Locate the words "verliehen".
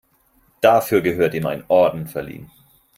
2.07-2.49